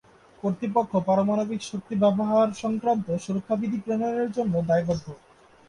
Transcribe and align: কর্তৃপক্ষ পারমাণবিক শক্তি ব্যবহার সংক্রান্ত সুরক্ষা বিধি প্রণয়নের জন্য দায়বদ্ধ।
কর্তৃপক্ষ 0.43 0.91
পারমাণবিক 1.07 1.61
শক্তি 1.63 1.93
ব্যবহার 1.95 2.47
সংক্রান্ত 2.61 3.07
সুরক্ষা 3.17 3.55
বিধি 3.61 3.79
প্রণয়নের 3.79 4.29
জন্য 4.31 4.53
দায়বদ্ধ। 4.69 5.05